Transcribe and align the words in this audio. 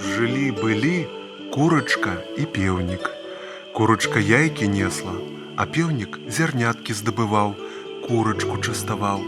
Жылі-былі 0.00 1.04
курачка 1.52 2.24
і 2.40 2.48
пеўнік. 2.56 3.04
Курачка 3.76 4.16
яйкі 4.16 4.72
несла, 4.72 5.12
а 5.60 5.68
пеўнік 5.68 6.16
зярняткі 6.24 6.96
здабываў, 6.96 7.52
курачку 8.08 8.56
частаваў. 8.64 9.20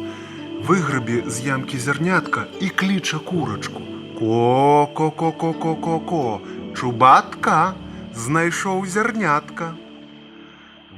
Выграбе 0.65 1.29
з 1.29 1.53
ямкі 1.53 1.77
зярнятка 1.77 2.49
і 2.65 2.73
кліча 2.73 3.21
курачку. 3.21 3.85
Ко-ко-ко-ко-ко-ко, 4.17 6.41
чубатка, 6.73 7.77
знайшоў 8.17 8.89
зярнятка. 8.89 9.77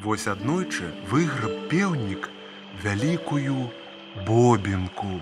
Вось 0.04 0.30
аднойчы 0.30 0.94
выграб 1.10 1.66
пеўнік 1.66 2.30
вялікую 2.84 3.70
бобінку. 4.26 5.20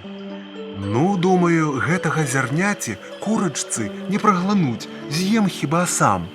Ну, 0.79 1.17
думаю, 1.17 1.73
гэтага 1.83 2.25
зярняці 2.25 2.97
курачцы 3.21 3.91
не 4.11 4.19
праглынуць, 4.23 4.89
з'ем 5.11 5.49
хіба 5.51 5.87
сам. 5.87 6.29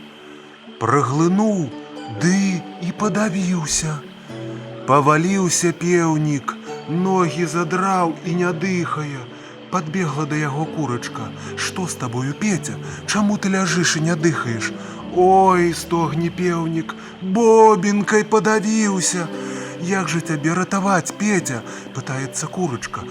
Праглынуў, 0.79 1.69
ды 2.23 2.59
і 2.83 2.91
падавіўся. 2.99 3.99
Паваліўся 4.87 5.71
пеўнік, 5.71 6.57
ногі 6.89 7.47
задраў 7.47 8.15
і 8.25 8.35
не 8.43 8.51
дыхае. 8.65 9.23
Падбегла 9.71 10.25
да 10.29 10.35
яго 10.35 10.65
курачка. 10.75 11.31
Што 11.55 11.87
з 11.87 11.95
табою, 12.01 12.33
Петя? 12.33 12.75
Чаму 13.07 13.37
ты 13.37 13.49
ляжыш 13.49 13.95
і 13.97 14.03
не 14.09 14.15
дыхаеш? 14.15 14.73
Ой, 15.15 15.73
стогне 15.73 16.29
пеўнік, 16.29 16.93
бобінкай 17.21 18.27
падавіўся. 18.27 19.25
Як 19.83 20.07
жа 20.07 20.19
цябе 20.23 20.53
ратаваць, 20.55 21.11
Петя? 21.19 21.59
пытаецца 21.95 22.47
курачка. 22.47 23.01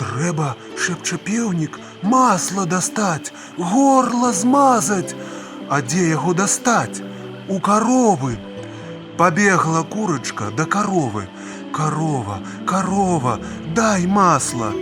Трэба, 0.00 0.56
шэпча 0.74 1.18
пеўнік, 1.28 1.78
масла 2.02 2.64
дастаць, 2.66 3.30
горла 3.56 4.32
змазаць. 4.32 5.14
А 5.70 5.78
дзе 5.78 6.08
яго 6.08 6.34
дастаць? 6.34 7.02
У 7.46 7.60
каровы. 7.60 8.34
Пабегла 9.16 9.84
курачка 9.94 10.50
да 10.58 10.66
каровы. 10.66 11.28
Карова, 11.72 12.42
карова, 12.66 13.38
дай 13.78 14.06
масла. 14.06 14.74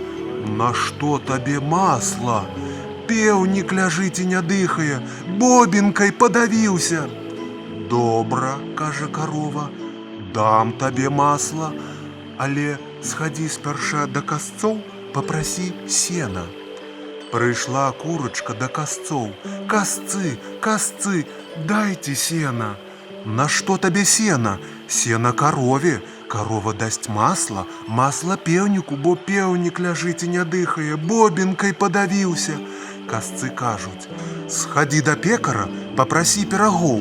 Нашто 0.57 1.19
табе 1.19 1.59
масла? 1.59 2.45
Пеўнік 3.07 3.73
ляжыць 3.77 4.19
і 4.25 4.31
не 4.33 4.41
дыхае, 4.41 5.01
бобінкай 5.37 6.11
падавіўся. 6.11 7.05
Добра, 7.91 8.57
кажа 8.75 9.05
карова, 9.07 9.69
дам 10.37 10.71
табе 10.77 11.09
масла, 11.09 11.71
але 12.37 12.77
схадзі 13.01 13.47
спярша 13.49 14.05
да 14.05 14.21
касцоў, 14.21 14.77
папрасі 15.15 15.71
сена. 15.89 16.43
Прыйшла 17.31 17.89
курачка 18.01 18.53
да 18.59 18.69
касцоў. 18.69 19.31
Касцы, 19.71 20.37
касцы, 20.61 21.25
дайце 21.71 22.13
сена. 22.13 22.69
Нашто 23.25 23.77
табе 23.81 24.05
сена? 24.05 24.59
Сена 24.87 25.33
карове. 25.33 25.97
Карова 26.27 26.73
дасць 26.73 27.09
масла, 27.09 27.63
масла 27.87 28.35
пеўніку, 28.37 28.95
бо 29.03 29.15
пеўнік 29.15 29.79
ляжыць 29.79 30.27
і 30.27 30.33
не 30.33 30.43
дыхае, 30.43 30.99
бобінкай 31.09 31.73
падавіўся. 31.73 32.59
Касцы 33.09 33.49
кажуць: 33.61 34.11
«Схадзі 34.57 35.01
да 35.07 35.15
пекара, 35.15 35.69
папрасі 35.95 36.43
перагоў. 36.51 36.99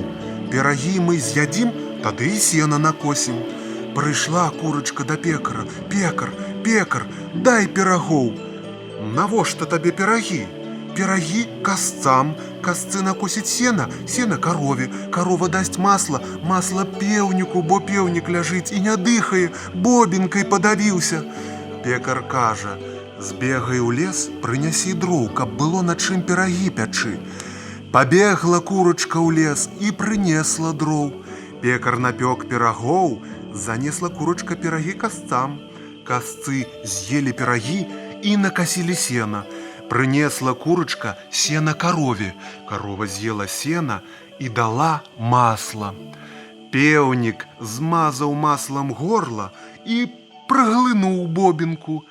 Перагі 0.52 1.02
мы 1.02 1.18
з'ядзім, 1.18 1.74
тады 2.06 2.26
і 2.36 2.38
сена 2.38 2.78
накосім. 2.78 3.38
Прыйшла 3.94 4.50
курачка 4.54 5.04
да 5.04 5.16
пекара, 5.16 5.64
пекар, 5.90 6.30
пекар, 6.62 7.02
дай 7.34 7.66
перагоў. 7.66 8.30
Навошта 9.16 9.66
табе 9.66 9.90
перагі? 9.90 10.44
Перагі 10.94 11.42
касцам, 11.66 12.30
касцы 12.62 13.02
накосіць 13.02 13.50
сена, 13.50 13.88
сена 14.06 14.38
карове, 14.38 14.86
карова 15.10 15.48
дасць 15.48 15.82
масла, 15.82 16.22
масла 16.46 16.86
пеўніку, 16.86 17.62
бо 17.62 17.80
пеўнік 17.90 18.30
ляжыць 18.30 18.70
і 18.70 18.86
не 18.86 18.96
дыхае, 18.96 19.50
бобінкай 19.74 20.46
падавіўся. 20.46 21.24
Пекар 21.82 22.22
кажа: 22.28 22.78
«Збегай 23.26 23.82
у 23.82 23.90
лес, 23.90 24.30
прынясі 24.46 24.94
дроў, 24.94 25.28
каб 25.34 25.58
было 25.58 25.82
на 25.82 25.98
чым 25.98 26.22
перагі 26.22 26.70
пячы. 26.70 27.18
Пабегла 27.90 28.60
курачка 28.60 29.18
ў 29.18 29.34
лес 29.42 29.70
і 29.82 29.90
прынесла 29.90 30.70
дроў. 30.70 31.25
Пекар 31.66 31.96
напёк 31.98 32.44
перагоў, 32.46 33.26
занесла 33.50 34.08
курачка 34.16 34.54
перагі 34.54 34.92
касцам. 35.02 35.56
Касцы 36.06 36.60
з'елі 36.86 37.32
перагі 37.34 37.78
і 38.22 38.36
накасілі 38.38 38.94
сена. 38.94 39.40
Прынесла 39.90 40.54
курачка 40.54 41.16
сена 41.30 41.74
карове. 41.74 42.28
Карова 42.68 43.10
з'ела 43.10 43.48
сена 43.50 43.98
і 44.38 44.48
дала 44.48 45.00
масла. 45.18 45.90
Пеўнік 46.70 47.42
змазаў 47.58 48.38
маслам 48.46 48.94
горла 48.94 49.50
і 49.82 50.06
праглынуў 50.46 51.26
бобінку. 51.26 52.04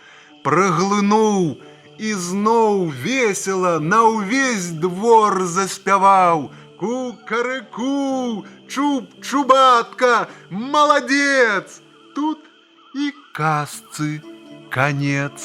Праглынуў 0.43 1.63
і 1.95 2.13
зноў 2.27 2.91
весела 2.91 3.79
на 3.79 4.03
ўвесь 4.03 4.75
двор 4.83 5.47
заспяваў. 5.47 6.51
Ку-карыку, 6.85 8.45
чуб-чубатка, 8.69 10.27
маладзец! 10.51 11.81
Тут 12.15 12.37
і 12.93 13.09
казцы 13.33 14.21
конец. 14.69 15.37